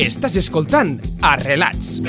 [0.00, 2.00] Estàs escoltant Arrelats.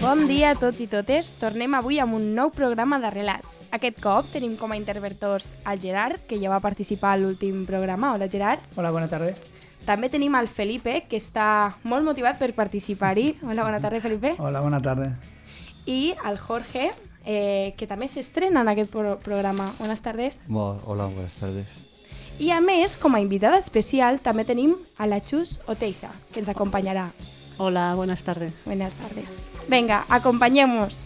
[0.00, 1.32] Bon dia a tots i totes.
[1.40, 3.58] Tornem avui amb un nou programa de relats.
[3.74, 8.12] Aquest cop tenim com a interventors al Gerard, que ja va participar a l'últim programa.
[8.14, 8.62] Hola, Gerard.
[8.76, 9.32] Hola, bona tarda.
[9.84, 13.36] També tenim el Felipe, que està molt motivat per participar-hi.
[13.42, 14.36] Hola, bona tarda, Felipe.
[14.38, 15.10] Hola, bona tarda.
[15.86, 16.92] I el Jorge,
[17.26, 19.68] eh, que també s'estrena en aquest pro programa.
[19.80, 20.42] Bones tardes.
[20.46, 21.66] Bo, hola, buenas tardes.
[22.38, 26.52] I a més, com a invitada especial, també tenim a la Chus Oteiza, que ens
[26.52, 27.10] acompanyarà.
[27.58, 28.52] Hola, buenas tardes.
[28.64, 29.38] Buenas tardes.
[29.68, 31.02] Venga, acompañemos.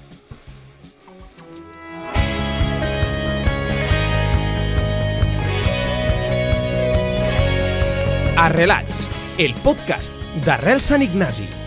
[8.40, 9.06] Arrelats,
[9.38, 10.14] el podcast
[10.46, 11.59] d'Arrel Sant Ignasi.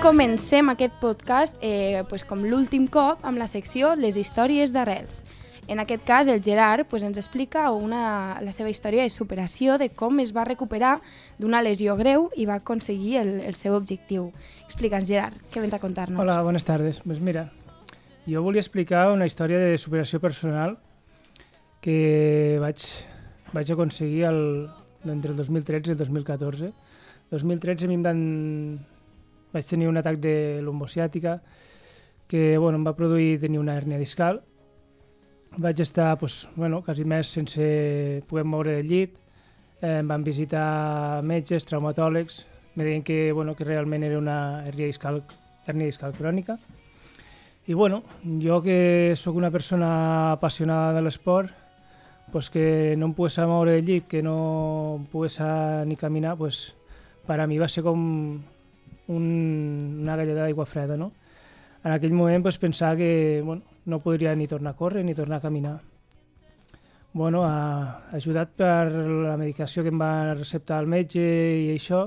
[0.00, 5.20] Comencem aquest podcast, eh, pues, com l'últim cop, amb la secció Les històries d'arrels.
[5.68, 9.90] En aquest cas, el Gerard pues, ens explica una, la seva història de superació, de
[9.92, 11.00] com es va recuperar
[11.38, 14.30] d'una lesió greu i va aconseguir el, el seu objectiu.
[14.64, 16.18] Explica'ns, Gerard, què vens a contar-nos?
[16.18, 17.02] Hola, bones tardes.
[17.04, 17.50] Pues mira,
[18.26, 20.78] jo volia explicar una història de superació personal
[21.84, 22.86] que vaig,
[23.52, 24.40] vaig aconseguir el,
[25.04, 26.72] entre el 2013 i el 2014.
[27.36, 28.24] 2013 a mi em van...
[29.52, 31.40] vaig tenir un atac de lombociàtica
[32.30, 34.38] que bueno, em va produir tenir una hernia discal.
[35.58, 39.16] Vaig estar pues, bueno, quasi més sense poder moure del llit.
[39.80, 42.44] Eh, em van visitar metges, traumatòlegs.
[42.78, 45.24] Me deien que, bueno, que realment era una hernia discal,
[45.66, 46.54] hernia discal crònica.
[47.66, 51.50] I bueno, jo que sóc una persona apassionada de l'esport,
[52.30, 55.40] pues que no em pogués moure del llit, que no em pogués
[55.86, 56.76] ni caminar, pues,
[57.26, 58.38] per a mi va ser com
[59.10, 61.12] un, una galleda d'aigua freda, no?
[61.84, 65.38] En aquell moment pues, pensava que bueno, no podria ni tornar a córrer ni tornar
[65.38, 65.80] a caminar.
[67.12, 72.04] Bueno, a, ajudat per la medicació que em va receptar el metge i això,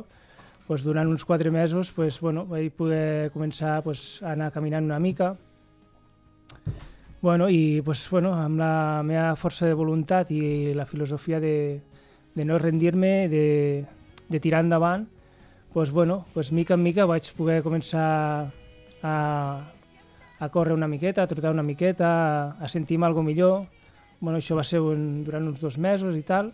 [0.68, 5.00] pues, durant uns quatre mesos pues, bueno, vaig poder començar pues, a anar caminant una
[5.00, 5.34] mica.
[7.24, 11.82] Bueno, I pues, bueno, amb la meva força de voluntat i la filosofia de,
[12.36, 13.86] de no rendir-me, de,
[14.28, 15.08] de tirar endavant,
[15.74, 18.52] pues, bueno, pues, mica en mica vaig poder començar
[19.02, 19.16] a,
[20.40, 23.66] a córrer una miqueta, a trotar una miqueta, a, a sentir-me alguna millor.
[24.20, 26.54] Bueno, això va ser un, durant uns dos mesos i tal.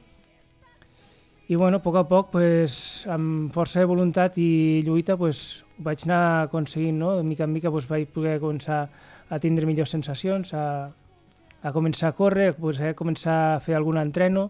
[1.50, 6.08] I bueno, a poc a poc, pues, amb força de voluntat i lluita, pues, vaig
[6.08, 7.16] anar aconseguint, no?
[7.18, 8.88] De mica en mica pues, vaig poder començar
[9.30, 10.90] a tindre millors sensacions, a,
[11.62, 14.50] a començar a córrer, a poder començar a fer algun entreno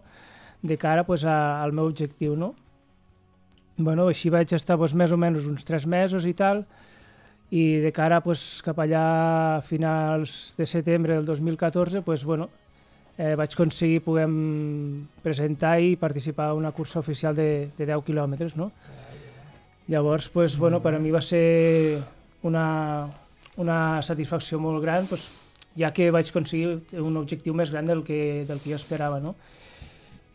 [0.62, 2.54] de cara pues, a, al meu objectiu, no?
[3.80, 6.66] Bueno, així vaig estar pues, més o menys uns tres mesos i tal,
[7.56, 9.04] i de cara pues, cap allà
[9.56, 12.50] a finals de setembre del 2014, pues, bueno,
[13.16, 14.28] eh, vaig aconseguir poder
[15.24, 18.58] presentar i participar a una cursa oficial de, de 10 quilòmetres.
[18.60, 18.72] No?
[19.88, 22.02] Llavors, pues, bueno, per a mi va ser
[22.44, 23.08] una,
[23.56, 25.32] una satisfacció molt gran, pues,
[25.80, 29.24] ja que vaig aconseguir un objectiu més gran del que, del que jo esperava.
[29.24, 29.38] No?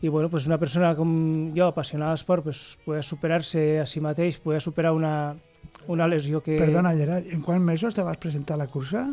[0.05, 4.37] I bueno, pues una persona com jo, apassionada d'esport, pues, poder superar-se a si mateix,
[4.37, 5.33] poder superar una,
[5.87, 6.59] una lesió que...
[6.59, 9.07] Perdona, Gerard, en quants mesos te vas presentar a la cursa?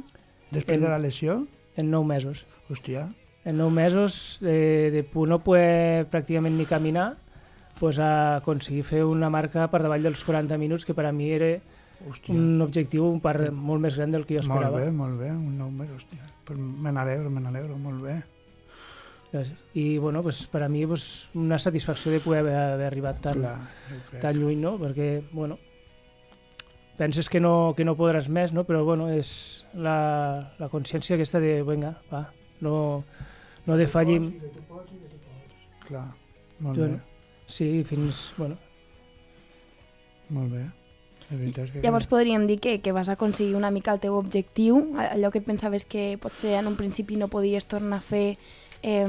[0.50, 1.46] Després En- de la lesió?
[1.80, 2.44] En nou mesos.
[2.68, 3.06] Hòstia,
[3.48, 7.14] En nou mesos de, de pu- no poder pràcticament ni caminar,
[7.80, 11.30] pues, a aconseguir fer una marca per davall dels 40 minuts, que per a mi
[11.32, 11.54] era
[12.04, 12.36] hòstia.
[12.36, 14.84] un objectiu un part molt més gran del que jo molt esperava.
[14.84, 16.28] bé, molt bé, un nou mes, hòstia.
[16.44, 18.20] Pues me n'alegro, me n'alegro, molt bé.
[19.32, 19.58] Gràcies.
[19.74, 23.40] I bueno, pues, per a mi pues, una satisfacció de poder haver, haver arribat tan,
[23.40, 24.76] Clar, tan lluny, no?
[24.76, 25.58] perquè bueno,
[26.98, 28.66] penses que no, que no podràs més, no?
[28.68, 32.26] però bueno, és la, la consciència aquesta de, vinga, va,
[32.60, 32.74] no,
[33.64, 34.28] no defallim.
[35.88, 36.06] Clar,
[36.60, 37.00] molt Jo bé, no.
[37.48, 38.28] Sí, fins...
[38.36, 38.60] Bueno,
[40.28, 40.68] molt bé.
[41.32, 41.80] Que...
[41.80, 45.46] Llavors podríem dir que, que vas aconseguir una mica el teu objectiu, allò que et
[45.48, 48.36] pensaves que potser en un principi no podies tornar a fer,
[48.82, 49.06] eh,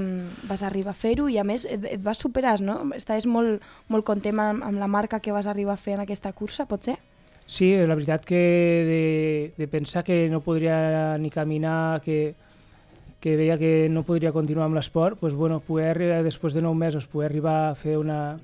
[0.48, 2.80] vas arribar a fer-ho i a més et, et vas superar, no?
[2.96, 6.32] Estaves molt, molt content amb, amb la marca que vas arribar a fer en aquesta
[6.32, 6.98] cursa, potser?
[7.46, 8.40] Sí, la veritat que
[8.88, 12.36] de, de pensar que no podria ni caminar, que,
[13.20, 16.74] que veia que no podria continuar amb l'esport, pues, bueno, poder arribar, després de nou
[16.76, 18.38] mesos, poder arribar a fer una,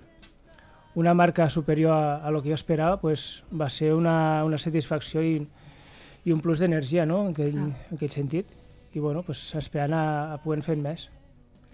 [0.95, 5.23] una marca superior a, a lo que jo esperava, pues, va ser una, una satisfacció
[5.23, 5.39] i,
[6.25, 7.23] i un plus d'energia no?
[7.27, 7.69] en, aquell, Clar.
[7.89, 8.57] en aquell sentit.
[8.93, 11.09] I bueno, pues, esperant a, a poder fer més.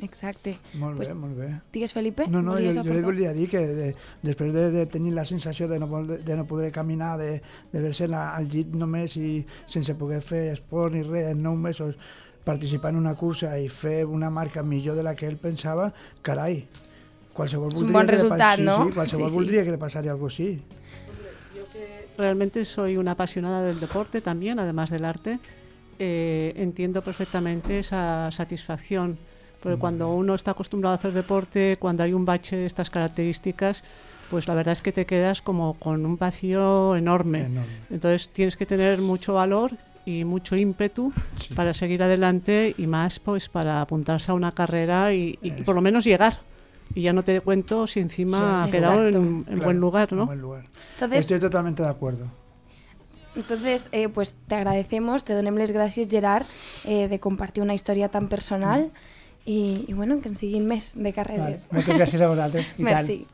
[0.02, 0.58] Exacte.
[0.74, 1.62] Molt Pues- bé, molt bé.
[1.72, 2.28] Digues, Felipe?
[2.28, 5.68] No, no, jo, jo li volia dir que de, després de, de tenir la sensació
[5.70, 9.46] de no, poder, de no poder caminar, de, de ver-se la- al llit només i
[9.66, 11.96] sense poder fer esport ni res, en nou mesos
[12.44, 16.68] participar en una cursa i fer una marca millor de la que ell pensava, carai,
[17.34, 18.86] qualsevol És un voldria bon que resultat, pa- sí, no?
[18.86, 19.40] Sí, qualsevol Sí, sí.
[19.40, 20.60] voldria que li passari algo així.
[22.18, 25.40] Realmente soy una apasionada del deporte también, además del arte.
[26.00, 29.18] Eh, entiendo perfectamente esa satisfacción,
[29.66, 33.84] porque cuando uno está acostumbrado a hacer deporte, cuando hay un bache de estas características,
[34.30, 37.46] pues la verdad es que te quedas como con un vacío enorme.
[37.46, 37.74] Enorme.
[37.90, 39.72] Entonces tienes que tener mucho valor
[40.06, 41.56] y mucho ímpetu Sí.
[41.56, 45.74] para seguir adelante y más pues para apuntarse a una carrera y, y- y por
[45.74, 46.42] lo menos llegar.
[46.94, 48.70] Y ya no te cuento si encima Sí.
[48.70, 49.18] ha quedado Exacto.
[49.18, 50.26] en, en Claro, buen lugar, en ¿no?
[50.28, 50.66] buen lugar.
[50.94, 52.28] Entonces, Estoy totalmente de acuerdo.
[53.36, 56.46] Entonces, eh, pues te agradecemos, te donem les gràcies, Gerard,
[56.86, 58.92] eh, de compartir una història tan personal
[59.46, 61.14] i, i bueno, que en siguin més de Vale.
[61.14, 61.68] carreres.
[61.72, 62.66] Moltes gràcies a vosaltres.
[62.80, 62.92] I tant.
[62.92, 63.26] Merci.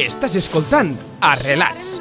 [0.00, 1.98] Estàs escoltant Arrelats.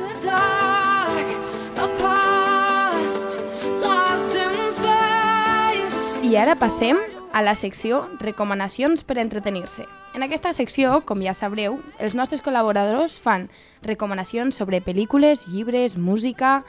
[6.30, 7.00] I ara passem
[7.34, 9.86] a la secció Recomanacions per entretenir-se.
[10.16, 13.48] En aquesta secció, com ja sabreu, els nostres col·laboradors fan
[13.86, 16.64] recomanacions sobre pel·lícules, llibres, música...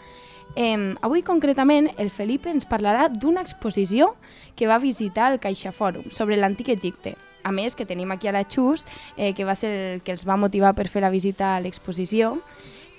[0.58, 4.16] Eh, avui, concretament, el Felipe ens parlarà d'una exposició
[4.58, 7.14] que va visitar el Caixa Fòrum sobre l'antic Egipte.
[7.46, 8.84] A més, que tenim aquí a la Xus,
[9.16, 12.40] eh, que va ser el que els va motivar per fer la visita a l'exposició,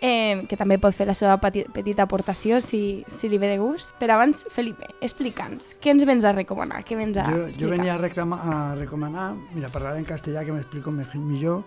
[0.02, 3.60] eh, que també pot fer la seva peti petita aportació si, si li ve de
[3.62, 3.92] gust.
[4.00, 6.84] Però abans, Felipe, explica'ns, què ens vens a recomanar?
[6.84, 7.70] Què vens a yo explicar?
[7.78, 11.64] venía a, reclama- a recomendar, mira, para hablar en castellano que me explico mejor yo,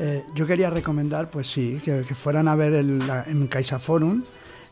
[0.00, 4.22] eh, yo quería recomendar, pues sí, que, que fueran a ver el, la- en CaixaForum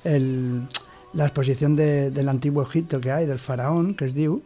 [0.04, 0.68] el,
[1.14, 4.42] la exposición de- del antiguo Egipto que hay, del faraón, que es Diu,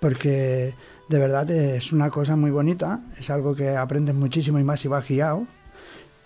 [0.00, 0.74] porque
[1.08, 4.88] de verdad es una cosa muy bonita, es algo que aprendes muchísimo y más si
[4.88, 5.46] vas guiado.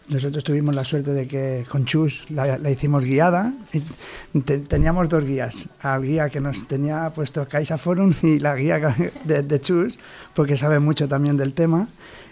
[0.08, 3.52] Nosotros tuvimos la suerte de que con Chus la, la hicimos guiada.
[4.32, 5.68] Y te- teníamos dos guías.
[5.80, 8.78] Al guía que nos tenía puesto Caixa Forum y la guía
[9.24, 9.98] de, de Chus,
[10.34, 11.88] porque sabe mucho también del tema.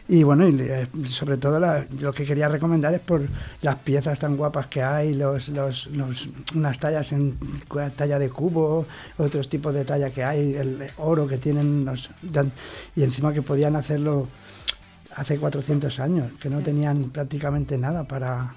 [0.06, 3.22] Y bueno, y sobre todo la- lo que quería recomendar es por
[3.62, 7.36] las piezas tan guapas que hay, los, los, los- unas tallas en
[7.96, 8.86] talla de cubo,
[9.16, 12.10] otros tipos de talla que hay, el oro que tienen, los-
[12.94, 14.28] y encima que podían hacerlo
[15.16, 18.54] hace 400 años, que no tenían prácticamente nada para,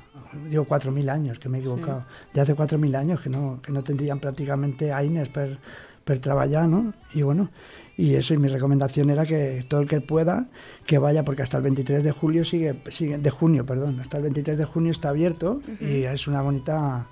[0.50, 3.84] digo 4.000 años, que me he equivocado, de hace 4.000 años que no, que no
[3.84, 5.58] tendrían prácticamente aines per,
[6.04, 6.94] per trabajar, ¿no?
[7.14, 7.50] Y bueno,
[7.96, 10.48] y eso, y mi recomendación era que todo el que pueda,
[10.86, 14.24] que vaya, porque hasta el 23 de julio sigue, sigue de junio, perdón, hasta el
[14.24, 17.08] 23 de junio está abierto y es una bonita,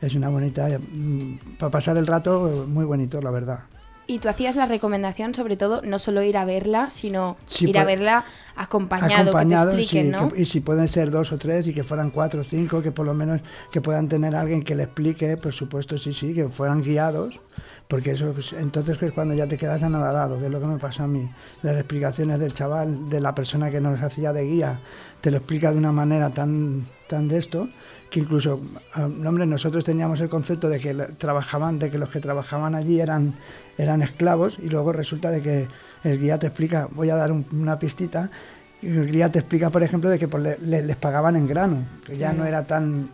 [0.00, 3.60] es una bonita, mm, para pasar el rato muy bonito, la verdad.
[4.10, 7.84] Y tú hacías la recomendación, sobre todo, no solo ir a verla, sino ir a
[7.84, 8.24] pues, verla
[8.56, 10.32] acompañado, que te expliquen, sí, ¿no?
[10.32, 12.90] que- y si pueden ser dos o tres y que fueran cuatro o cinco, que
[12.90, 16.48] por lo menos que puedan tener alguien que le explique, por supuesto, sí, sí, que
[16.48, 17.38] fueran guiados,
[17.86, 20.78] porque eso es- entonces es cuando ya te quedas anodado, que es lo que me
[20.78, 21.28] pasó a mí.
[21.62, 24.80] Las explicaciones del chaval, de la persona que nos hacía de guía,
[25.20, 27.68] te lo explica de una manera tan, tan de esto,
[28.10, 28.60] que incluso,
[28.94, 33.00] ah, hombre, nosotros teníamos el concepto de que trabajaban, de que los que trabajaban allí
[33.00, 33.34] eran,
[33.76, 35.68] eran esclavos, y luego resulta de que
[36.04, 38.30] el guía te explica, voy a dar un- una pistita,
[38.80, 41.46] y el guía te explica, por ejemplo, de que pues, le- le- les pagaban en
[41.48, 43.10] grano, que ya no era tan,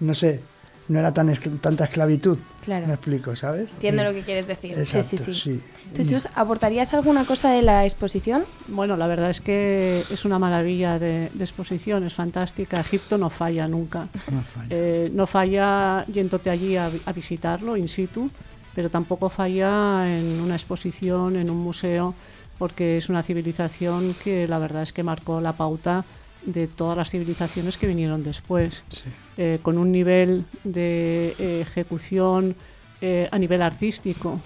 [0.00, 0.40] no sé,
[0.88, 2.38] no era tan escl- tanta esclavitud.
[2.64, 2.86] Claro.
[2.86, 3.70] Me explico, ¿sabes?
[3.72, 4.72] Entiendo lo que quieres decir.
[4.78, 5.40] Exacto, sí, sí, sí.
[5.60, 5.62] sí.
[5.96, 8.44] ¿Tú, Chus, aportarías alguna cosa de la exposición?
[8.68, 12.80] Bueno, la verdad es que es una maravilla de, de exposición, es fantástica.
[12.80, 14.08] Egipto no falla nunca.
[14.30, 14.66] no falla.
[14.70, 18.30] Eh, no falla yéndote allí a visitarlo in situ,
[18.74, 22.14] pero tampoco falla en una exposición, en un museo,
[22.58, 26.04] porque es una civilización que la verdad es que marcó la pauta
[26.46, 29.00] de todas las civilizaciones que vinieron después, Sí.
[29.38, 32.54] eh, con un nivel de eh, ejecución
[33.00, 34.40] eh, a nivel artístico,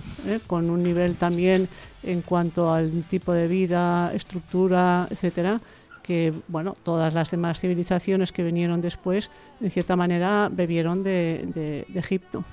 [0.47, 1.69] con un nivel también
[2.03, 5.61] en cuanto al tipo de vida, estructura, etcétera,
[6.03, 11.85] que bueno, todas las demás civilizaciones que vinieron después, en cierta manera, bebieron de, de-
[11.89, 12.45] de Egipto.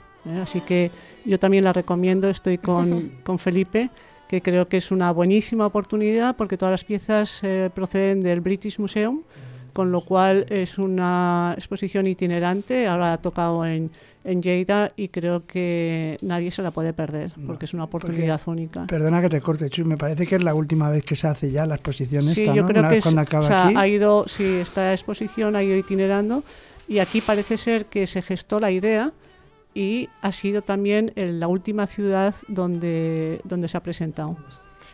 [0.42, 0.92] Así que
[1.24, 3.90] yo también la recomiendo, estoy con, con Felipe,
[4.28, 8.80] que creo que es una buenísima oportunidad porque todas las piezas eh, proceden del British
[8.80, 9.22] Museum,
[9.74, 13.92] con lo cual es una exposición itinerante, ahora ha tocado en,
[14.24, 18.88] en Lleida y creo que nadie se la puede perder porque es una oportunidad única.
[18.88, 21.52] Perdona que te corte, Chus, me parece que es la última vez que se hace
[21.52, 22.68] ya la exposición Sí, esta, yo ¿no?
[22.70, 23.76] creo Una que vez es, cuando o acaba sea, aquí.
[23.78, 26.44] ha ido, sí, esta exposición ha ido itinerando
[26.88, 29.12] y aquí parece ser que se gestó la idea
[29.76, 34.32] y ha sido también el- la última ciudad donde, donde se ha presentado.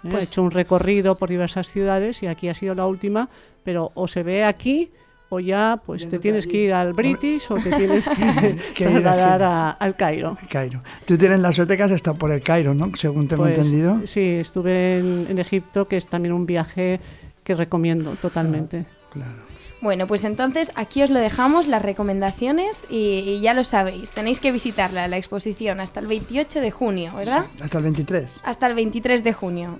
[0.03, 0.09] ¿eh?
[0.09, 3.29] Pues- ha hecho un recorrido por diversas ciudades y aquí ha sido la última,
[3.63, 4.89] pero o se ve aquí
[5.29, 8.09] o ya pues te tienes que ir al British o te tienes
[8.75, 10.35] que, trasladar a- al Cairo.
[10.49, 10.81] Cairo.
[11.05, 12.91] Tú tienes la suerte que has estado por el Cairo, ¿no?
[12.95, 14.01] Según tengo Pues, entendido.
[14.05, 16.99] Sí, estuve en, en Egipto, que es también un viaje
[17.43, 18.85] que recomiendo totalmente.
[19.13, 19.50] Claro.
[19.81, 24.39] Bueno, pues entonces aquí os lo dejamos, las recomendaciones, y, y ya lo sabéis, tenéis
[24.39, 27.45] que visitarla, la exposición, hasta el 28 de junio, ¿verdad?
[27.61, 28.41] Hasta el 23.
[28.43, 29.77] Hasta el 23 de junio.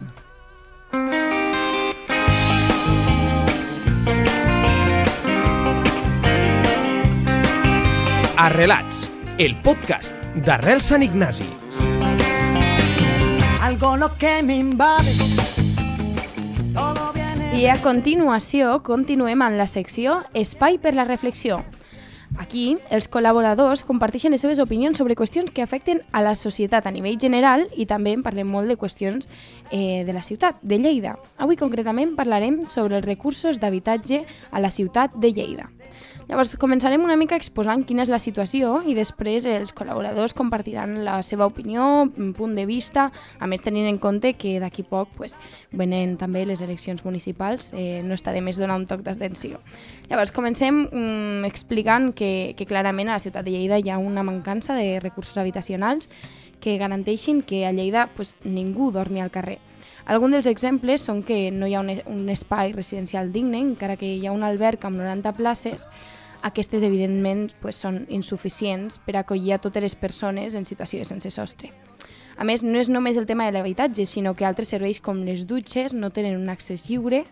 [8.38, 11.62] Arrelats, el podcast d'Arrel Sant Ignasi.
[13.72, 15.61] algo lo que me invade.
[17.62, 21.60] I a continuació continuem en la secció Espai per la reflexió.
[22.42, 26.94] Aquí, els col·laboradors comparteixen les seves opinions sobre qüestions que afecten a la societat a
[26.96, 29.30] nivell general i també en parlem molt de qüestions
[29.70, 31.20] eh, de la ciutat, de Lleida.
[31.38, 35.70] Avui concretament parlarem sobre els recursos d'habitatge a la ciutat de Lleida.
[36.32, 41.18] Llavors, començarem una mica exposant quina és la situació i després els col·laboradors compartiran la
[41.28, 45.36] seva opinió, un punt de vista, a més tenint en compte que d'aquí poc pues,
[45.76, 49.60] venen també les eleccions municipals, eh, no està de més donar un toc d'atenció.
[50.08, 54.24] Llavors, comencem mm, explicant que, que clarament a la ciutat de Lleida hi ha una
[54.24, 56.08] mancança de recursos habitacionals
[56.64, 59.60] que garanteixin que a Lleida pues, ningú dormi al carrer.
[60.08, 64.16] Alguns dels exemples són que no hi ha un, un espai residencial digne, encara que
[64.16, 65.84] hi ha un alberg amb 90 places,
[66.42, 71.32] aquestes evidentment pues, són insuficients per acollir a totes les persones en situació de sense
[71.32, 71.72] sostre.
[72.38, 75.46] A més, no és només el tema de l'habitatge, sinó que altres serveis com les
[75.48, 77.26] dutxes no tenen un accés lliure,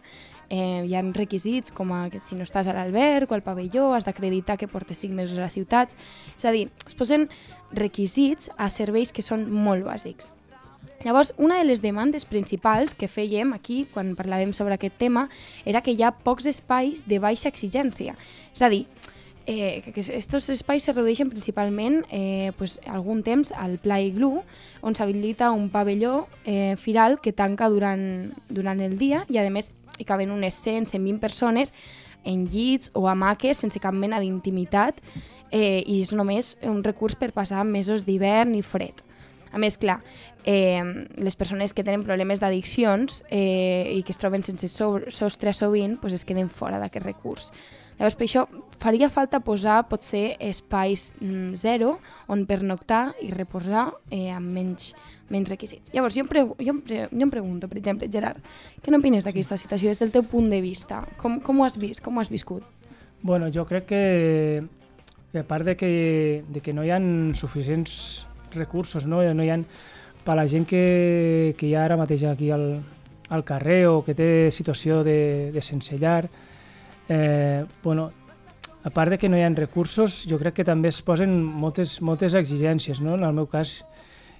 [0.49, 3.93] eh, hi ha requisits com a que si no estàs a l'alberg o al pavelló
[3.93, 5.95] has d'acreditar que portes 5 mesos a la ciutat.
[6.35, 7.29] És a dir, es posen
[7.71, 10.33] requisits a serveis que són molt bàsics.
[11.03, 15.27] Llavors, una de les demandes principals que fèiem aquí, quan parlàvem sobre aquest tema,
[15.65, 18.17] era que hi ha pocs espais de baixa exigència.
[18.53, 18.86] És a dir,
[19.50, 24.43] eh, que aquests espais se redueixen principalment eh, pues, algun temps al Pla Iglú,
[24.81, 29.71] on s'habilita un pavelló eh, firal que tanca durant, durant el dia i, a més,
[29.98, 31.74] hi caben unes 100, 120 persones
[32.24, 35.01] en llits o hamaques sense cap mena d'intimitat
[35.51, 39.08] eh, i és només un recurs per passar mesos d'hivern i fred.
[39.51, 40.00] A més, clar,
[40.46, 40.84] eh,
[41.18, 45.98] les persones que tenen problemes d'addiccions eh, i que es troben sense so sostre sovint
[46.01, 47.51] pues es queden fora d'aquest recurs.
[48.00, 48.46] Llavors, per això
[48.79, 51.98] faria falta posar potser espais mm, zero
[52.32, 54.94] on pernoctar i reposar eh, amb menys,
[55.27, 55.91] menys requisits.
[55.91, 56.29] Llavors, jo em,
[56.63, 58.39] jo, em pre jo em pregunto, per exemple, Gerard,
[58.79, 61.01] què n'opines d'aquesta situació des del teu punt de vista?
[61.20, 62.00] Com, com ho has vist?
[62.06, 62.63] Com ho has viscut?
[63.22, 64.63] Bueno, jo crec que,
[65.34, 65.91] que a part de que,
[66.48, 67.03] de que no hi ha
[67.36, 69.60] suficients recursos, no, no hi ha
[70.25, 72.82] per la gent que, que hi ha ara mateix aquí al,
[73.29, 76.27] al carrer o que té situació de, de sense llar,
[77.10, 78.12] eh, bueno,
[78.84, 82.00] a part de que no hi ha recursos, jo crec que també es posen moltes,
[82.01, 83.01] moltes exigències.
[83.01, 83.15] No?
[83.18, 83.84] En el meu cas,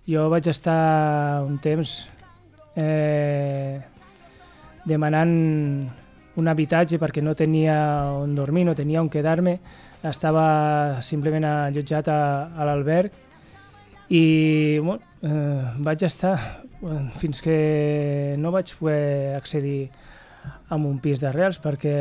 [0.08, 2.08] jo vaig estar un temps
[2.75, 3.80] eh,
[4.86, 5.34] demanant
[6.39, 7.75] un habitatge perquè no tenia
[8.16, 9.58] on dormir, no tenia on quedar-me,
[10.08, 12.22] estava simplement allotjat a,
[12.56, 13.28] a l'alberg
[14.10, 16.36] i bueno, eh, vaig estar
[17.20, 19.89] fins que no vaig poder accedir
[20.70, 21.96] a un pis d'arrels perquè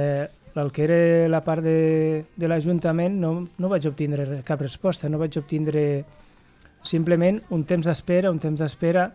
[0.59, 5.21] el que era la part de, de l'Ajuntament no, no vaig obtindre cap resposta, no
[5.21, 6.05] vaig obtindre
[6.83, 9.09] simplement un temps d'espera, un temps d'espera,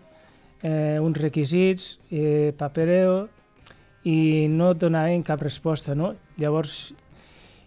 [0.62, 3.28] eh, uns requisits, eh, papereo,
[4.04, 6.14] i no et donaven cap resposta, no?
[6.38, 6.94] Llavors,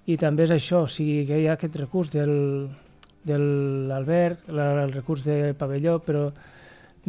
[0.06, 2.35] i també és això, o sigui, que hi ha aquest recurs del,
[3.26, 3.37] de
[3.90, 6.28] l'alberg, la- el recurs del pavelló, però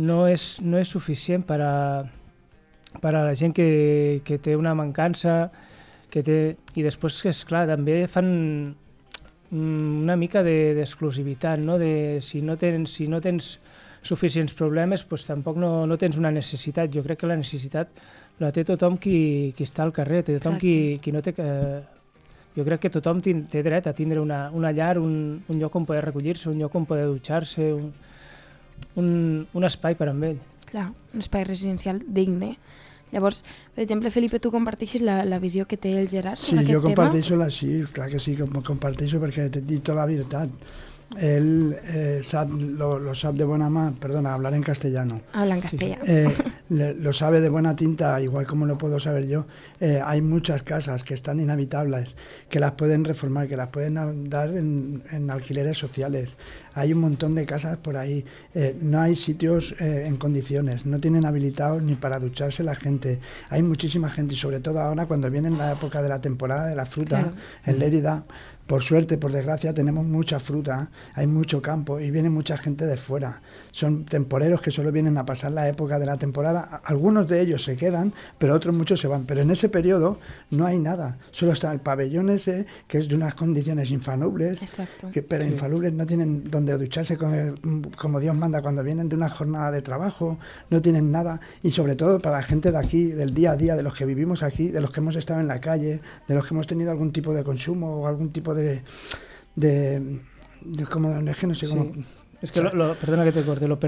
[0.02, 1.74] no és, no és suficient per a,
[3.02, 5.52] per a la gent que, que té una mancança,
[6.10, 6.38] que té...
[6.78, 8.28] I després, que és clar, també fan
[9.52, 11.78] mm, una mica de- d'exclusivitat, no?
[11.82, 13.58] De, si, no tens, si no tens
[14.08, 16.90] suficients problemes, doncs tampoc no, no tens una necessitat.
[16.94, 17.90] Jo crec que la necessitat
[18.40, 21.34] la té tothom qui, qui està al carrer, té tothom qui, qui no té...
[21.38, 21.48] Que,
[22.58, 25.86] jo crec que tothom té dret a tindre una, una llar, un, un lloc on
[25.86, 27.92] poder recollir-se, un lloc on poder dutxar-se, un,
[28.98, 30.40] un, un espai per amb ell.
[30.68, 32.56] Clar, un espai residencial digne.
[33.14, 36.66] Llavors, per exemple, Felipe, tu comparteixes la, la visió que té el Gerard Sí, sobre
[36.66, 36.96] jo aquest tema?
[37.06, 40.50] comparteixo la sí, clar que sí, com, comparteixo perquè t'he dit tota la veritat.
[41.20, 45.22] Él eh, sab, lo, lo sabe de buena mano, perdona, hablar en castellano.
[45.34, 45.98] Habla en castellà.
[46.06, 46.28] Eh,
[46.70, 49.46] le- lo sabe de buena tinta, igual como lo puedo saber yo.
[49.80, 52.16] Eh, hay muchas casas que están inhabitables,
[52.50, 56.32] que las pueden reformar, que las pueden dar en, en alquileres sociales.
[56.74, 58.24] hay un montón de casas por ahí,
[58.54, 63.20] eh, no hay sitios en condiciones, no tienen habilitados ni para ducharse la gente.
[63.50, 66.76] Hay muchísima gente y sobre todo ahora cuando viene la época de la temporada de
[66.76, 67.32] la fruta Claro.
[67.66, 68.26] en Lérida.
[68.68, 72.98] Por suerte, por desgracia, tenemos mucha fruta, hay mucho campo y viene mucha gente de
[72.98, 73.42] fuera.
[73.72, 76.82] Son temporeros que solo vienen a pasar la época de la temporada.
[76.84, 79.24] Algunos de ellos se quedan, pero otros muchos se van.
[79.24, 80.20] Pero en ese periodo
[80.52, 81.18] no hay nada.
[81.32, 85.12] Solo está el pabellón ese, que es de unas condiciones infalubles, Exacto.
[85.12, 87.36] que, pero infalubles no tienen donde ducharse como,
[87.96, 90.38] como Dios manda cuando vienen de una jornada de trabajo,
[90.70, 91.40] no tienen nada.
[91.64, 94.04] Y sobre todo para la gente de aquí, del día a día, de los que
[94.06, 96.92] vivimos aquí, de los que hemos estado en la calle, de los que hemos tenido
[96.92, 98.57] algún tipo de consumo o algún tipo de...
[98.62, 98.82] de,
[99.56, 100.20] de
[100.90, 101.76] como, es que no sé Sí.
[101.76, 101.92] cómo...
[102.42, 103.80] Es que, lo, lo- perdona que te corte, lo,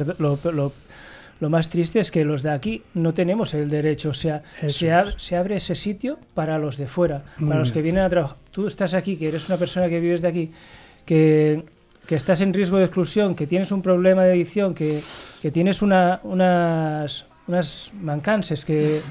[1.40, 4.90] lo, más triste es que los de aquí no tenemos el derecho, o sea, se,
[4.92, 8.10] ab- se abre ese sitio para los de fuera, Muy para los que vienen a
[8.10, 8.38] trabajar.
[8.52, 10.52] Tú estás aquí, que eres una persona que vives de aquí,
[11.06, 11.64] que,
[12.08, 15.02] que estás en riesgo de exclusión, que tienes un problema de adicción, que,
[15.44, 19.02] que tienes una, unas, unas mancances que,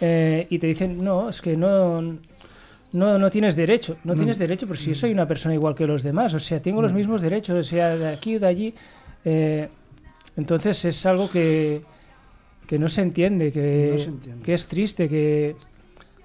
[0.00, 2.18] eh, y te dicen, no, es que no,
[2.94, 5.86] no, no tienes derecho, no, tienes derecho, pero si yo soy una persona igual que
[5.86, 8.74] los demás, o sea, tengo los mismos derechos, sea de aquí o de allí.
[9.24, 9.68] eh,
[10.36, 11.82] entonces es algo que,
[12.66, 14.42] que no se entiende, que, No se entiende.
[14.42, 15.54] que es triste, que...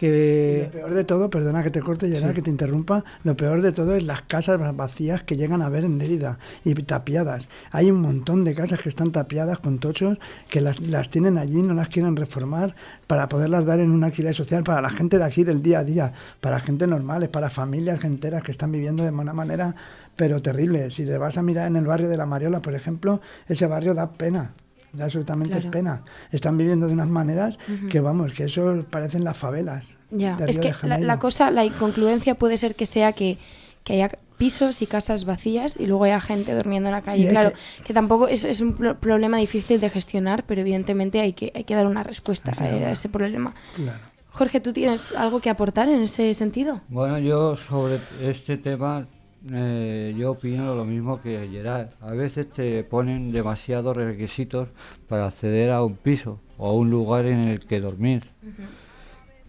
[0.02, 2.36] Y lo que peor de todo, perdona que te corte, Gerard, Sí.
[2.36, 5.84] que te interrumpa, lo peor de todo es las casas vacías que llegan a ver
[5.84, 7.50] en Lérida y tapiadas.
[7.72, 10.18] Hay un montón de casas que están tapiadas con tochos
[10.50, 12.76] que las, las tienen allí, no las quieren reformar
[13.08, 15.84] para poderlas dar en un alquiler social para la gente de aquí del día a
[15.84, 19.76] día, para gente normales, para familias enteras que están viviendo de una manera
[20.16, 20.90] pero terrible.
[20.92, 23.94] Si te vas a mirar en el barrio de La Mariola, por ejemplo, ese barrio
[23.94, 24.54] da pena.
[24.94, 25.72] Da absolutamente Claro.
[25.72, 26.04] pena.
[26.32, 27.58] Están viviendo de unas maneras
[27.90, 29.94] que, vamos, que eso parecen las favelas.
[30.12, 33.38] Ya, de es que de la, cosa, la inconcludencia puede ser que sea que,
[33.84, 37.26] que haya pisos y casas vacías y luego haya gente durmiendo en la calle.
[37.26, 41.20] Y Claro, que- que, tampoco es, es un pro- problema difícil de gestionar, pero evidentemente
[41.20, 43.54] hay que, hay que dar una respuesta a, a ese problema.
[43.76, 44.00] Claro.
[44.32, 46.82] Jorge, ¿tú tienes algo que aportar en ese sentido?
[46.88, 49.06] Bueno, yo sobre este tema,
[49.52, 51.90] eh, yo opino lo mismo que Gerard.
[52.02, 54.70] A veces te ponen demasiados requisitos
[55.08, 58.24] para acceder a un piso o a un lugar en el que dormir.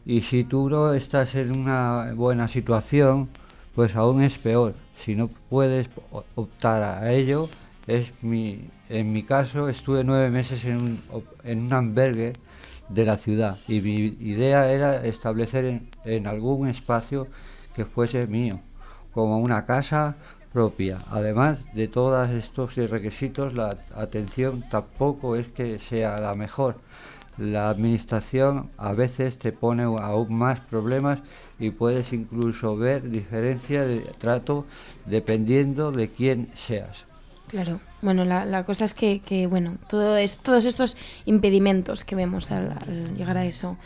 [0.06, 3.28] Y si tú no estás en una buena situación,
[3.74, 4.74] pues aún es peor.
[4.98, 5.88] Si no puedes
[6.34, 7.48] optar a ello,
[7.86, 11.00] es mi, en mi caso estuve nueve meses en un,
[11.44, 12.34] en un albergue
[12.88, 17.28] de la ciudad y mi idea era establecer en, en algún espacio
[17.74, 18.60] que fuese mío,
[19.20, 20.14] como una casa
[20.50, 20.98] propia.
[21.10, 26.76] Además de todos estos requisitos, la atención tampoco es que sea la mejor.
[27.36, 31.20] La administración a veces te pone aún más problemas
[31.58, 34.64] y puedes incluso ver diferencia de trato
[35.04, 37.04] dependiendo de quién seas.
[37.48, 37.80] Claro.
[38.00, 43.44] Bueno, la, la cosa es que, bueno, todos estos impedimentos que vemos al llegar a
[43.44, 43.76] eso.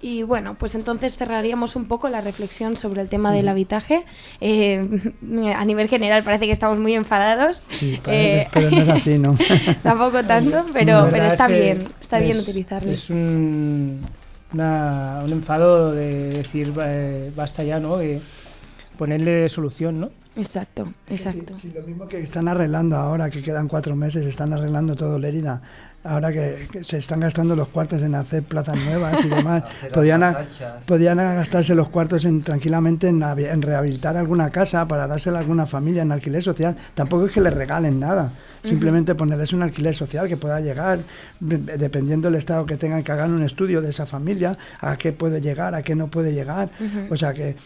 [0.00, 4.04] Y bueno, pues entonces cerraríamos un poco la reflexión sobre el tema del habitaje.
[4.40, 4.86] Eh,
[5.56, 7.64] a nivel general parece que estamos muy enfadados.
[7.70, 9.36] Sí, Eh, pero no es así, ¿no?
[9.82, 12.90] Tampoco tanto, pero, pero es está que bien, está bien es- utilizarlo.
[12.90, 14.00] Es un,
[14.54, 17.96] una- un enfado de decir eh, basta ya, ¿no?
[17.96, 18.20] De
[18.96, 20.10] ponerle solución, ¿no?
[20.38, 21.54] Exacto, exacto.
[21.56, 25.60] Sí, lo mismo que están arreglando ahora, que quedan cuatro meses, están arreglando todo Lérida.
[26.04, 30.22] Ahora que, que se están gastando los cuartos en hacer plazas nuevas y demás, podían,
[30.22, 30.46] a-
[30.86, 33.20] podían gastarse los cuartos en, tranquilamente en,
[33.62, 36.76] rehabilitar alguna casa para dársela a alguna familia en alquiler social.
[36.94, 38.30] Tampoco es que les regalen nada,
[38.62, 41.00] simplemente ponerles un alquiler social que pueda llegar,
[41.40, 45.12] de- dependiendo del estado que tengan, que hagan un estudio de esa familia, a qué
[45.12, 46.70] puede llegar, a qué no puede llegar.
[47.10, 47.56] O sea que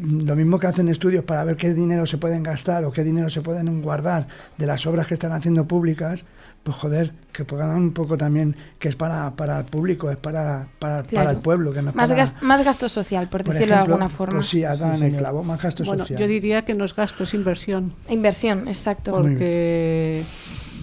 [0.00, 3.30] lo mismo que hacen estudios para ver qué dinero se pueden gastar o qué dinero
[3.30, 4.26] se pueden guardar
[4.58, 6.24] de las obras que están haciendo públicas,
[6.62, 10.66] pues joder, que pongan un poco también que es para, para el público, es para,
[10.78, 11.24] para, Claro.
[11.26, 13.74] para el pueblo, que no es Más, para- gas- más gasto social, por, por decirlo
[13.74, 14.34] ejemplo, de alguna forma.
[14.36, 16.18] Pues sí, has dado Sí, en el clavo, más gasto Bueno, social.
[16.20, 17.92] yo diría que no es gasto, es inversión.
[18.08, 19.12] Inversión, exacto.
[19.12, 20.22] Porque,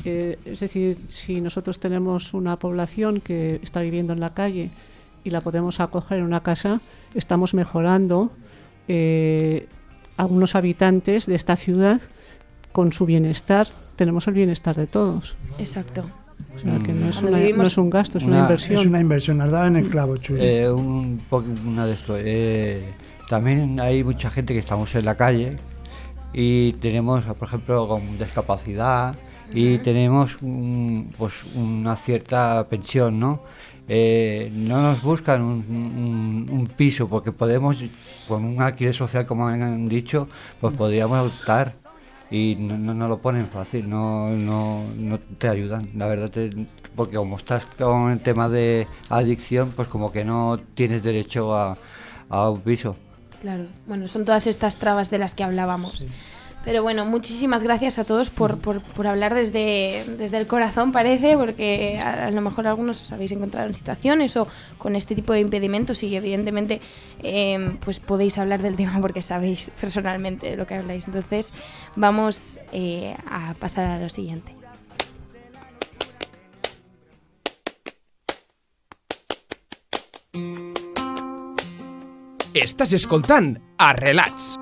[0.05, 4.69] eh, es decir, si nosotros tenemos una población que está viviendo en la calle
[5.23, 6.79] y la podemos acoger en una casa,
[7.15, 8.31] estamos mejorando
[8.87, 9.67] eh,
[10.17, 12.01] a unos habitantes de esta ciudad
[12.71, 13.67] con su bienestar.
[13.95, 15.35] Tenemos el bienestar de todos.
[15.57, 16.03] Exacto.
[16.55, 18.79] O sea, que no es, una- vivimos- no es un gasto, es una, Una- inversión.
[18.81, 20.37] Es una inversión, has dado en el clavo, Chuy.
[20.41, 22.15] Eh, un poco una de esto.
[22.17, 22.83] eh,
[23.29, 25.57] también hay mucha gente que estamos en la calle
[26.33, 29.15] y tenemos, por ejemplo, con discapacidad
[29.53, 33.41] y tenemos un- pues una cierta pensión, ¿no?
[33.93, 37.75] Eh, no nos buscan un, un- un piso porque podemos,
[38.25, 40.29] con un alquiler social, como han dicho,
[40.61, 41.73] pues podríamos optar
[42.29, 46.51] y no, no, no lo ponen fácil, no, no, no te ayudan, la verdad, te-
[46.95, 51.77] porque como estás con el tema de adicción, pues como que no tienes derecho a,
[52.29, 52.95] a un piso.
[53.41, 56.05] Claro, bueno, son todas estas trabas de las que hablábamos.
[56.63, 61.35] Pero bueno, muchísimas gracias a todos por, por, por hablar desde, desde el corazón, parece,
[61.35, 64.47] porque a, lo mejor algunos os habéis encontrado en situaciones o
[64.77, 66.79] con este tipo de impedimentos y evidentemente
[67.23, 71.07] eh, pues podéis hablar del tema porque sabéis personalmente lo que habláis.
[71.07, 71.51] Entonces
[71.95, 74.55] vamos eh, a pasar a lo siguiente.
[82.53, 84.57] Estàs escoltant a Relats.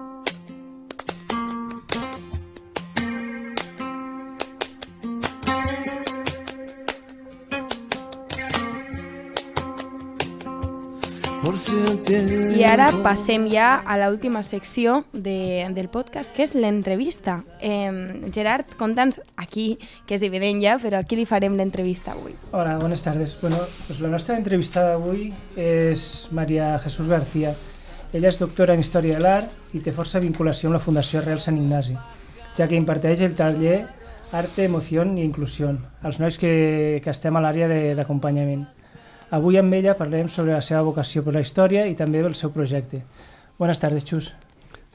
[12.70, 17.40] Ara passem ja a l'última secció de, del podcast, que és l'entrevista.
[17.66, 22.36] Eh, Gerard, conta'ns aquí, que és evident ja, però aquí li farem l'entrevista avui.
[22.52, 23.36] Hola, buenas tardes.
[23.42, 27.56] Bueno, pues la nostra entrevistada avui és Maria Jesús García.
[28.14, 31.42] Ella és doctora en Història de l'Art i té força vinculació amb la Fundació Real
[31.42, 31.98] Sant Ignasi,
[32.58, 33.88] ja que imparteix el taller
[34.30, 38.68] Arte, Emoció i Inclusió als nois que, que estem a l'àrea d'acompanyament.
[39.30, 42.50] Avui amb ella parlem sobre la seva vocació per la història i també el seu
[42.50, 43.04] projecte.
[43.60, 44.32] Buenas tardes, Chus.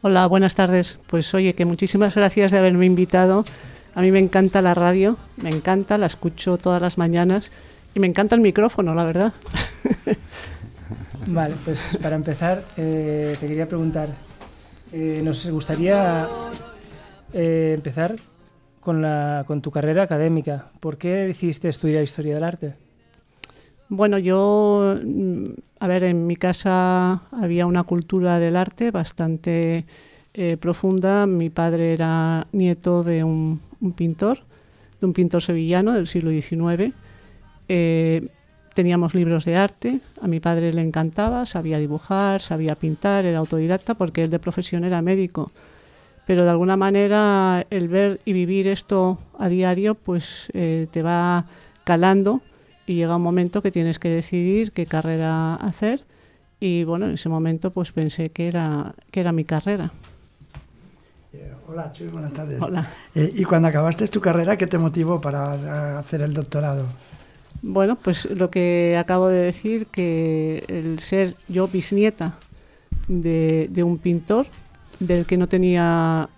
[0.03, 0.99] Hola, buenas tardes.
[1.07, 3.45] Pues oye, que muchísimas gracias de haberme invitado.
[3.95, 7.53] A mí me encanta la radio, me encanta, la escucho todas las mañanas
[7.95, 9.33] y me encanta el micrófono, la verdad.
[11.27, 14.09] Vale, pues para empezar, eh, te quería preguntar,
[14.93, 16.27] eh, nos gustaría
[17.33, 18.17] eh, empezar
[18.81, 20.67] con, la, con tu carrera académica.
[20.81, 22.84] ¿Por qué decidiste estudiar Historia del Arte?
[23.89, 25.45] Bueno, yo, mm,
[25.81, 29.85] a ver, en mi casa había una cultura del arte bastante
[30.33, 31.27] eh, profunda.
[31.27, 33.61] Mi padre era nieto de un,
[33.95, 34.41] pintor,
[35.01, 36.95] de un pintor sevillano del siglo XIX.
[37.69, 38.29] Eh,
[38.75, 43.95] teníamos libros de arte, a mi padre le encantaba, sabía dibujar, sabía pintar, era autodidacta
[43.95, 45.53] porque él de profesión era médico.
[46.27, 51.45] Pero de alguna manera el ver y vivir esto a diario pues eh, te va
[51.85, 52.41] calando
[52.87, 56.05] y llega un momento que tienes que decidir qué carrera hacer
[56.61, 59.93] y bueno, en ese momento pues pensé que era, que era mi carrera.
[61.33, 62.61] Eh, hola, Chus, buenas tardes.
[62.61, 62.89] Hola.
[63.15, 66.87] Eh, y cuando acabaste tu carrera, ¿qué te motivó para eh, hacer el doctorado?
[67.61, 72.39] Bueno, pues lo que acabo de decir, que el ser yo bisnieta
[73.09, 74.47] de, de un pintor
[75.01, 76.29] del que no tenía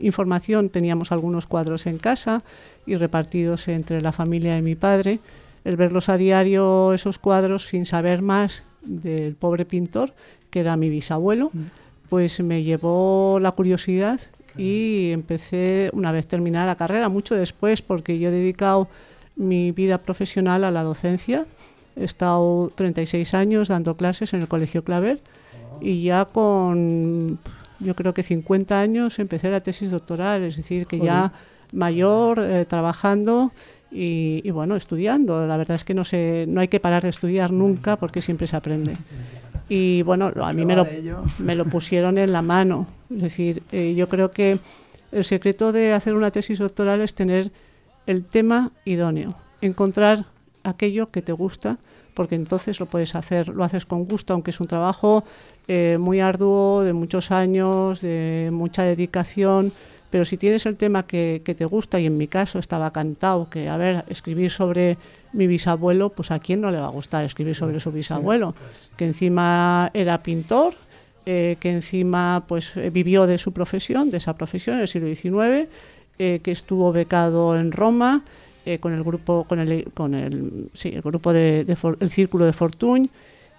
[0.00, 2.42] información, teníamos algunos cuadros en casa
[2.86, 5.18] y repartidos entre la familia de mi padre,
[5.66, 10.14] el verlos a diario, esos cuadros, sin saber más del pobre pintor,
[10.48, 11.50] que era mi bisabuelo,
[12.08, 14.20] pues me llevó la curiosidad
[14.56, 18.86] y empecé una vez terminada la carrera, mucho después, porque yo he dedicado
[19.34, 21.46] mi vida profesional a la docencia.
[21.96, 25.20] He estado 36 años dando clases en el Colegio Claver
[25.80, 27.40] y ya con,
[27.80, 31.32] yo creo que 50 años empecé la tesis doctoral, es decir, que ya
[31.72, 33.50] mayor, eh, trabajando
[33.96, 35.46] y, y, bueno, estudiando.
[35.46, 38.46] La verdad es que no, sé, no hay que parar de estudiar nunca porque siempre
[38.46, 38.96] se aprende.
[39.68, 40.86] Y bueno, a mí me lo,
[41.38, 42.86] me lo pusieron en la mano.
[43.10, 44.58] Es decir, eh, yo creo que
[45.12, 47.50] el secreto de hacer una tesis doctoral es tener
[48.06, 50.26] el tema idóneo, encontrar
[50.62, 51.78] aquello que te gusta,
[52.14, 55.24] porque entonces lo puedes hacer, lo haces con gusto, aunque es un trabajo
[55.68, 59.72] eh, muy arduo, de muchos años, de mucha dedicación,
[60.10, 63.48] pero si tienes el tema que, que te gusta, y en mi caso estaba cantado,
[63.50, 64.96] que a ver, escribir sobre
[65.32, 68.54] mi bisabuelo, pues a quién no le va a gustar escribir sobre su bisabuelo,
[68.96, 70.74] que encima era pintor,
[71.26, 75.08] eh, que encima pues eh, vivió de su profesión, de esa profesión en el siglo
[75.08, 75.68] XIX,
[76.18, 78.22] eh, que estuvo becado en Roma
[78.64, 82.10] eh, con el grupo, con el, con el, sí, el grupo de, de For- el
[82.10, 83.10] Círculo de Fortuny,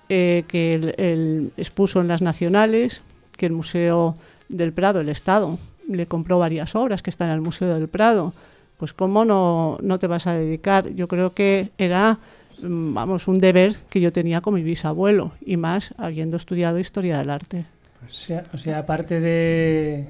[0.09, 3.01] eh, que él, él expuso en las nacionales,
[3.37, 4.15] que el Museo
[4.49, 8.33] del Prado, el Estado, le compró varias obras que están en el Museo del Prado.
[8.77, 10.89] Pues cómo no, no te vas a dedicar.
[10.89, 12.19] Yo creo que era,
[12.61, 17.17] mm, vamos, un deber que yo tenía con mi bisabuelo y más habiendo estudiado historia
[17.17, 17.65] del arte.
[18.07, 20.07] O sea, o sea, aparte de,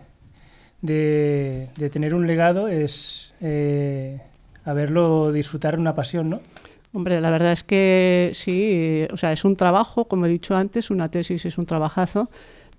[0.82, 4.20] de, de tener un legado, es eh,
[4.66, 6.42] haberlo disfrutar una pasión, ¿no?
[6.94, 10.90] Hombre, la verdad es que sí, o sea, es un trabajo, como he dicho antes,
[10.90, 12.30] una tesis es un trabajazo,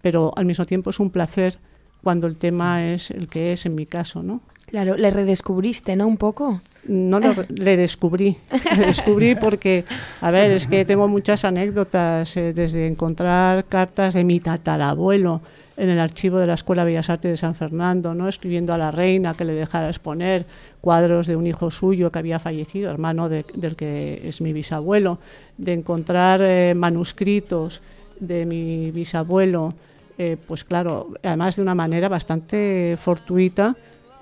[0.02, 1.58] pero al mismo tiempo es un placer
[2.02, 4.40] cuando el tema es el que es en mi caso, ¿no?
[4.66, 6.06] Claro, le redescubriste, ¿no?
[6.06, 6.60] Un poco.
[6.86, 8.36] No lo, le descubrí,
[8.76, 9.84] le descubrí porque,
[10.20, 15.40] a ver, es que tengo muchas anécdotas, eh, desde encontrar cartas de mi tatarabuelo,
[15.76, 18.28] en el archivo de la Escuela de Bellas Artes de San Fernando, ¿no?
[18.28, 20.44] escribiendo a la reina que le dejara exponer
[20.80, 25.18] cuadros de un hijo suyo que había fallecido, hermano de- del que es mi bisabuelo,
[25.56, 27.80] de encontrar eh, manuscritos
[28.18, 29.72] de mi bisabuelo,
[30.18, 33.76] eh, pues claro, además de una manera bastante fortuita,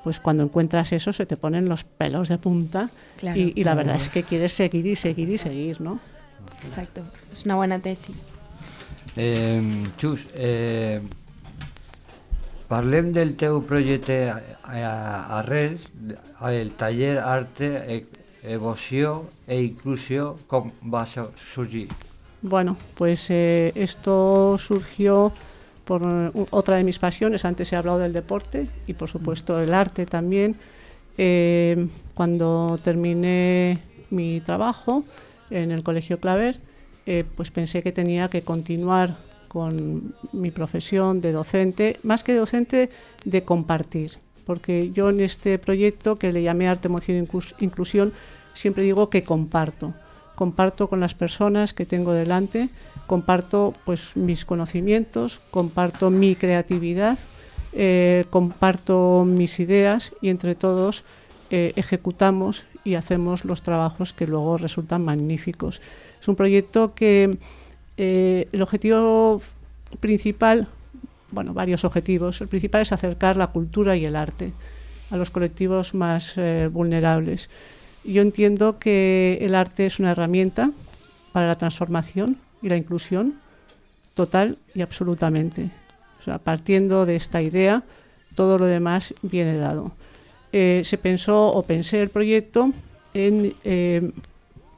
[0.04, 3.40] pues cuando encuentras eso se te ponen los pelos de punta Claro.
[3.40, 5.98] y, y la verdad es que quieres seguir y seguir y seguir, ¿no?
[6.62, 7.02] Exacto.
[7.32, 8.14] Es una buena tesis.
[9.16, 9.60] Eh,
[9.98, 11.00] Xus, eh,
[12.68, 15.88] parlem del teu projecte a, Arrels,
[16.50, 18.06] el taller Arte, e,
[18.46, 21.88] Evoció e Inclusió, com va so- sorgir?
[22.42, 25.32] Bueno, pues eh, esto surgió
[25.86, 26.02] por
[26.50, 27.44] otra de mis pasiones.
[27.44, 30.56] Antes he hablado del deporte y por supuesto el arte también.
[31.16, 33.78] Eh, cuando terminé
[34.10, 35.04] mi trabajo
[35.48, 36.58] en el Colegio Claver,
[37.06, 39.16] eh, pues pensé que tenía que continuar
[39.48, 42.90] con mi profesión de docente, más que docente,
[43.24, 44.18] de compartir.
[44.44, 48.12] Porque yo en este proyecto que le llamé Arte, Emoción e Inclus- Inclusión,
[48.54, 49.94] siempre digo que comparto.
[50.36, 52.68] Comparto con las personas que tengo delante,
[53.06, 57.18] comparto pues mis conocimientos, comparto mi creatividad,
[57.72, 61.04] eh, comparto mis ideas y entre todos
[61.50, 65.80] eh, ejecutamos y hacemos los trabajos que luego resultan magníficos.
[66.20, 67.38] Es un proyecto que
[67.96, 69.40] eh, el objetivo
[70.00, 70.68] principal,
[71.30, 72.40] bueno, varios objetivos.
[72.40, 74.52] El principal es acercar la cultura y el arte
[75.10, 76.34] a los colectivos más
[76.72, 77.48] vulnerables.
[78.06, 80.70] Yo entiendo que el arte es una herramienta
[81.32, 83.34] para la transformación y la inclusión
[84.14, 85.70] total y absolutamente.
[86.20, 87.82] O sea, partiendo de esta idea,
[88.34, 89.92] todo lo demás viene dado.
[90.52, 92.72] Eh, se pensó o pensé el proyecto
[93.12, 94.10] en eh,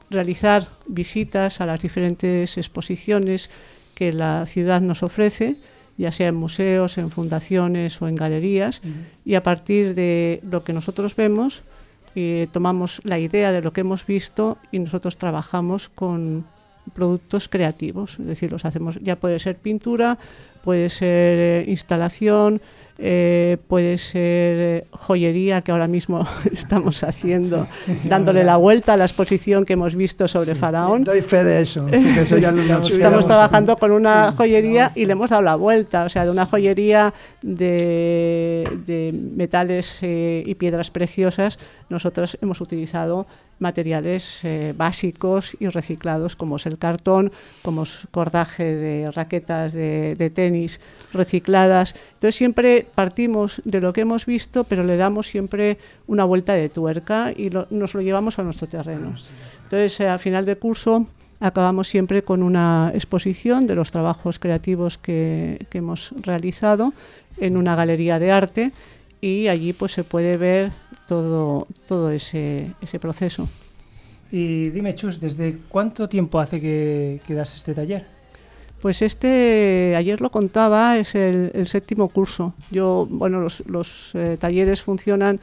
[0.09, 3.49] realizar visitas a las diferentes exposiciones
[3.93, 5.57] que la ciudad nos ofrece,
[5.97, 8.81] ya sea en museos, en fundaciones o en galerías,
[9.25, 11.63] y a partir de lo que nosotros vemos,
[12.15, 16.45] eh, tomamos la idea de lo que hemos visto y nosotros trabajamos con
[16.93, 20.17] productos creativos, es decir, los hacemos, ya puede ser pintura,
[20.63, 22.61] puede ser eh, instalación,
[23.01, 27.65] eh, puede ser eh, joyería que ahora mismo estamos haciendo,
[28.03, 31.05] dándole la vuelta a la exposición que hemos visto sobre Faraón.
[31.05, 31.83] Doy fe de eso.
[31.89, 36.03] porque eso ya lo- Estamos trabajando con una joyería y le hemos dado la vuelta,
[36.03, 41.57] o sea, de una joyería de, de metales eh, y piedras preciosas,
[41.89, 43.25] nosotros hemos utilizado
[43.59, 50.15] materiales eh, básicos y reciclados, como es el cartón, como es cordaje de raquetas de,
[50.15, 50.79] de tenis
[51.13, 51.95] recicladas.
[52.13, 56.69] Entonces siempre partimos de lo que hemos visto, pero le damos siempre una vuelta de
[56.69, 59.15] tuerca y lo- nos lo llevamos a nuestro terreno.
[59.63, 61.05] Entonces, eh, al final del curso
[61.39, 66.93] acabamos siempre con una exposición de los trabajos creativos que, que hemos realizado
[67.37, 68.71] en una galería de arte
[69.21, 70.71] y allí pues se puede ver
[71.09, 73.49] todo, todo ese, ese proceso.
[74.31, 78.05] Y dime, Chus, ¿desde cuánto tiempo hace que, que das este taller?
[78.79, 82.53] Pues este, ayer lo contaba, es el, el séptimo curso.
[82.69, 85.39] Yo, bueno, los, los, eh, talleres funcionan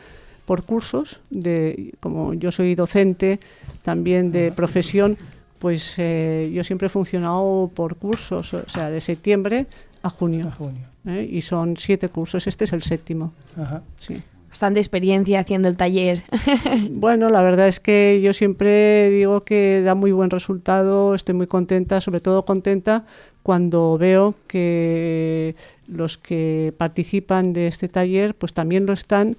[0.46, 3.40] por cursos, de, como yo soy docente
[3.82, 5.18] también de profesión,
[5.58, 9.66] pues eh, yo siempre he funcionado por cursos, o sea, de septiembre
[10.02, 10.46] a junio.
[10.46, 10.86] A junio.
[11.06, 11.28] ¿eh?
[11.28, 13.32] Y son siete cursos, este es el séptimo.
[13.56, 13.82] Ajá.
[13.98, 14.22] Sí.
[14.48, 16.22] Bastante experiencia haciendo el taller.
[16.90, 21.46] Bueno, la verdad es que yo siempre digo que da muy buen resultado, estoy muy
[21.46, 23.04] contenta, sobre todo contenta
[23.42, 25.54] cuando veo que
[25.86, 29.36] los que participan de este taller pues también lo están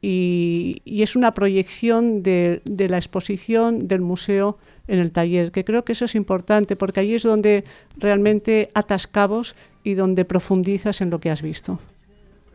[0.00, 4.56] y, es una proyección de, de la exposición del museo
[4.88, 7.64] en el taller, que creo que eso es importante porque ahí es donde
[7.98, 11.78] realmente atas cabos y donde profundizas en lo que has visto.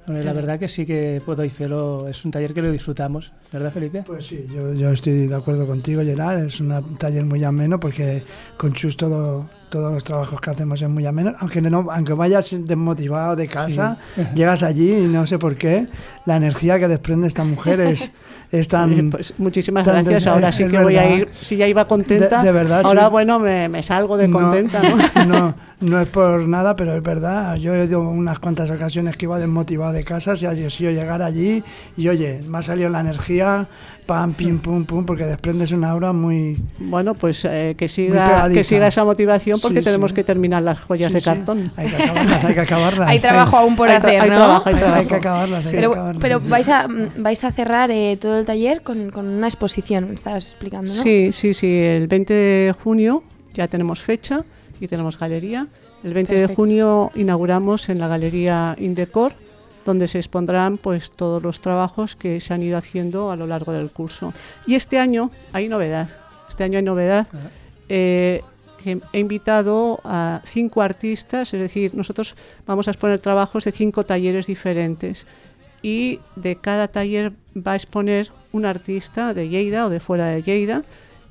[0.07, 3.31] Bueno, La verdad que sí que puedo y Felo es un taller que lo disfrutamos,
[3.51, 4.03] ¿verdad, Felipe?
[4.05, 6.45] Pues sí, yo, yo estoy de acuerdo contigo, Gerard.
[6.45, 8.23] Es un taller muy ameno porque
[8.57, 11.33] con Chus todo, todos los trabajos que hacemos es muy ameno.
[11.39, 13.97] Aunque, no, aunque vayas desmotivado de casa,
[14.35, 15.87] llegas allí y no sé por qué,
[16.25, 18.11] la energía que desprende esta mujer es,
[18.59, 18.91] es tan...
[18.93, 20.27] Eh, pues muchísimas tan gracias.
[20.27, 21.17] Ahora sí que voy a verdad.
[21.17, 21.29] ir.
[21.41, 23.11] Si ya iba contenta, De- de verdad, ahora sí.
[23.11, 24.81] bueno, me, me salgo de No, contenta.
[24.81, 25.25] ¿no?
[25.25, 27.55] no, no es por nada, pero es verdad.
[27.57, 31.21] Yo he ido unas cuantas ocasiones que iba desmotivado de casa, si ha sido llegar
[31.21, 31.63] allí
[31.97, 33.67] y oye, me ha salido la energía,
[34.05, 36.61] pam, pim, pum, pum, porque desprendes una aura muy...
[36.79, 40.15] Bueno, pues eh, que, siga, que siga esa motivación porque Sí, tenemos sí.
[40.15, 41.71] que terminar las joyas Sí, de sí, cartón.
[41.75, 43.09] Hay que acabarlas, hay que acabarlas.
[43.15, 44.35] Hay trabajo aún por Hay hacer, hay ¿no?
[44.35, 44.99] trabajo, hay Hay, trabajo.
[45.01, 46.21] hay que acabarlas, hay que Pero, acabarlas.
[46.21, 50.09] pero vais a mm, vais a cerrar eh, todo el taller con, con una exposición,
[50.09, 51.03] me estabas explicando, ¿no?
[51.03, 51.67] Sí, sí, sí.
[51.67, 54.45] El 20 de junio ya tenemos fecha
[54.79, 55.67] y tenemos galería.
[56.03, 59.33] El 20 de junio inauguramos en la galería Indecor,
[59.85, 63.71] donde se expondrán pues todos los trabajos que se han ido haciendo a lo largo
[63.71, 64.33] del curso.
[64.67, 66.09] Y este año hay novedad.
[66.47, 67.27] Este año hay novedad.
[67.89, 68.41] Eh,
[68.83, 72.35] que he invitado a cinco artistas, es decir, nosotros
[72.67, 75.25] vamos a exponer trabajos de cinco talleres diferentes
[75.85, 80.41] y de cada taller va a exponer un artista de Lleida o de fuera de
[80.41, 80.81] Lleida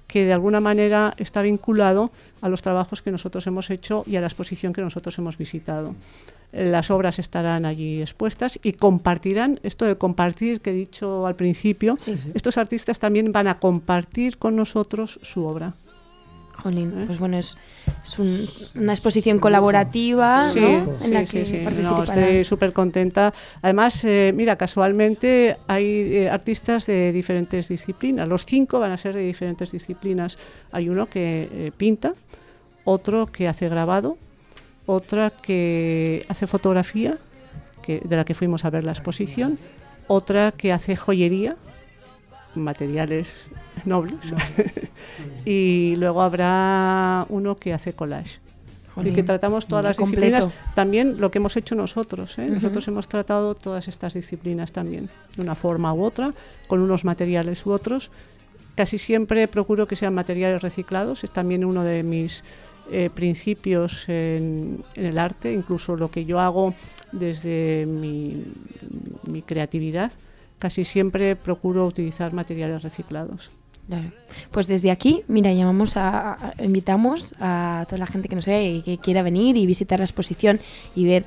[0.06, 4.20] que de alguna manera está vinculado a los trabajos que nosotros hemos hecho y a
[4.20, 5.96] la exposición que nosotros hemos visitado.
[6.52, 11.96] Las obras estarán allí expuestas y compartirán, esto de compartir que he dicho al principio,
[11.98, 12.16] Sí.
[12.32, 15.72] estos artistas también van a compartir con nosotros su obra.
[16.54, 17.04] Jolín, ¿Eh?
[17.06, 17.56] pues bueno, es,
[18.02, 20.98] es un- una exposición colaborativa Sí, ¿no?
[21.02, 21.82] en la sí, que sí, sí.
[21.82, 23.32] No, estoy súper contenta.
[23.62, 25.84] Además, eh, mira, casualmente hay
[26.16, 28.28] eh, artistas de diferentes disciplinas.
[28.28, 30.38] Los cinco van a ser de diferentes disciplinas.
[30.72, 32.14] Hay uno que eh, pinta,
[32.84, 34.16] otro que hace grabado,
[34.86, 37.16] otra que hace fotografía,
[37.82, 39.58] que, de la que fuimos a ver la exposición,
[40.06, 41.56] otra que hace joyería,
[42.56, 43.48] materiales
[43.84, 44.34] nobles,
[45.44, 48.44] y luego habrá uno que hace collage
[49.02, 50.70] y que tratamos todas las disciplinas, completo.
[50.74, 52.38] también lo que hemos hecho nosotros.
[52.38, 52.48] ¿eh?
[52.48, 56.32] Nosotros hemos tratado todas estas disciplinas también, de una forma u otra,
[56.68, 58.10] con unos materiales u otros.
[58.76, 62.44] Casi siempre procuro que sean materiales reciclados, es también uno de mis
[62.90, 66.74] eh, principios en, en el arte, incluso lo que yo hago
[67.12, 68.44] desde mi,
[69.26, 70.12] mi creatividad.
[70.64, 73.50] Casi siempre procuro utilizar materiales reciclados.
[73.87, 74.11] Claro.
[74.50, 78.64] Pues desde aquí, mira, llamamos a, a- invitamos a toda la gente que nos ve
[78.77, 80.59] y que quiera venir y visitar la exposición
[80.96, 81.27] y ver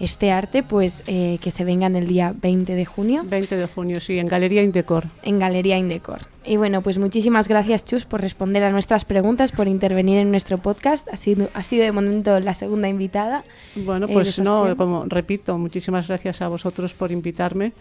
[0.00, 4.00] este arte, pues eh, que se vengan el día 20 de junio 20 de junio,
[4.00, 5.04] sí, en Galería Indecor.
[5.22, 6.20] en Galería Indecor.
[6.46, 10.56] Y bueno, pues muchísimas gracias, Chus, por responder a nuestras preguntas, por intervenir en nuestro
[10.56, 11.06] podcast.
[11.12, 13.44] Ha sido, ha sido de momento la segunda invitada.
[13.76, 17.72] Bueno, eh, pues no, como repito, muchísimas gracias a vosotros por invitarme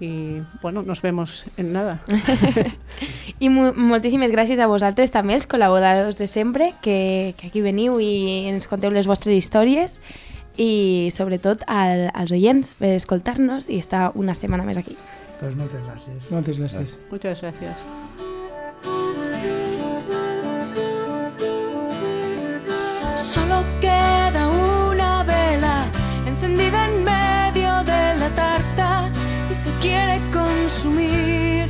[0.00, 2.02] y bueno, nos vemos en nada.
[3.38, 8.00] I mu moltíssimes gràcies a vosaltres també, els col·laboradors de sempre, que, que aquí veniu
[8.00, 10.00] i ens conteu les vostres històries
[10.60, 14.96] i sobretot al, als oients per escoltar-nos i estar una setmana més aquí.
[15.40, 16.30] Pues muchas gracias.
[16.30, 16.98] Moltes gràcies.
[17.10, 17.76] Muchas gracias.
[23.16, 25.86] Solo queda una vela
[26.26, 26.89] encendida en
[29.62, 31.68] se quiere consumir.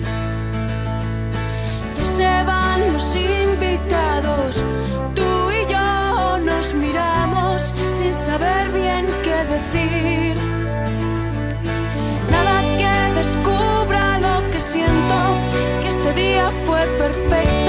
[1.96, 4.64] Ya se van los invitados,
[5.16, 10.37] tú y yo nos miramos sin saber bien qué decir.
[12.35, 15.18] Nada que descubra lo que siento,
[15.81, 17.60] que este día fue perfecto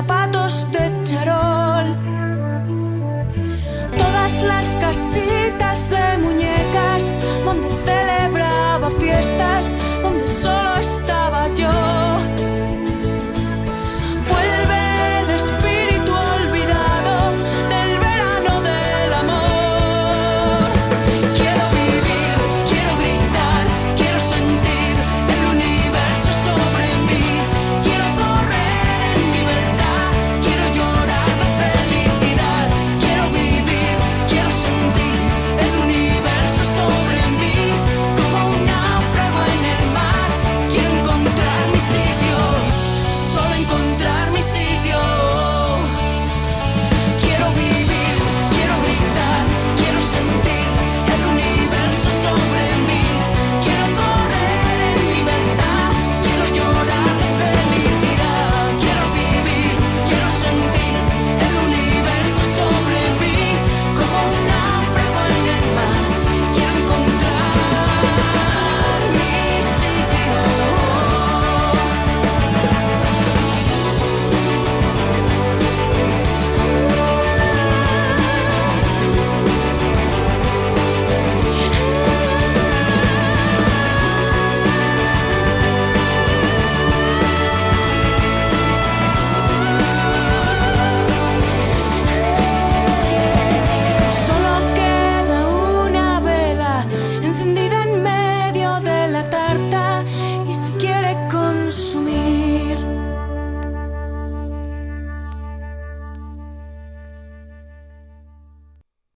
[0.00, 0.39] los